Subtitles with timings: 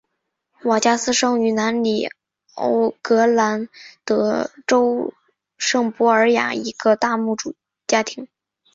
[0.63, 2.07] 瓦加斯生于南里
[2.55, 3.69] 奥格兰
[4.03, 5.13] 德州
[5.59, 7.53] 圣博尔雅一个大牧主
[7.85, 8.27] 家庭。